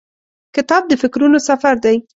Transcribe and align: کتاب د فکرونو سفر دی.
کتاب 0.55 0.83
د 0.87 0.91
فکرونو 1.01 1.37
سفر 1.49 1.75
دی. 1.83 1.97